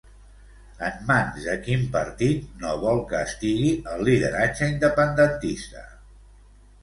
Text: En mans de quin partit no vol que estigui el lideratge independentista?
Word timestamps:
En 0.85 0.93
mans 1.09 1.35
de 1.49 1.57
quin 1.65 1.83
partit 1.95 2.47
no 2.63 2.71
vol 2.85 3.01
que 3.11 3.21
estigui 3.27 3.69
el 3.93 4.03
lideratge 4.07 4.71
independentista? 4.77 5.85